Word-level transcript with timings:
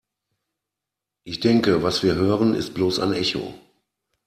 Ich 1.25 1.41
denke, 1.41 1.83
was 1.83 2.01
wir 2.01 2.15
hören, 2.15 2.55
ist 2.55 2.73
bloß 2.73 2.97
ein 2.97 3.13
Echo. 3.13 3.53